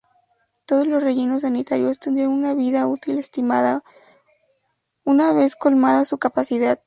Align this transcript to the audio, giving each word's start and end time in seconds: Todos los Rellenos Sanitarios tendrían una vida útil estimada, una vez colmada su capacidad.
Todos 0.65 0.87
los 0.87 1.03
Rellenos 1.03 1.41
Sanitarios 1.43 1.99
tendrían 1.99 2.31
una 2.31 2.55
vida 2.55 2.87
útil 2.87 3.19
estimada, 3.19 3.83
una 5.05 5.31
vez 5.31 5.55
colmada 5.55 6.05
su 6.05 6.17
capacidad. 6.17 6.79